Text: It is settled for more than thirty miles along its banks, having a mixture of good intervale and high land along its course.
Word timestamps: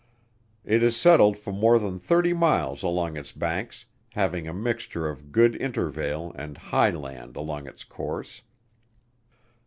It 0.65 0.81
is 0.81 0.97
settled 0.97 1.37
for 1.37 1.53
more 1.53 1.77
than 1.77 1.99
thirty 1.99 2.33
miles 2.33 2.81
along 2.81 3.15
its 3.17 3.31
banks, 3.31 3.85
having 4.13 4.47
a 4.47 4.51
mixture 4.51 5.07
of 5.07 5.31
good 5.31 5.55
intervale 5.55 6.31
and 6.35 6.57
high 6.57 6.89
land 6.89 7.35
along 7.35 7.67
its 7.67 7.83
course. 7.83 8.41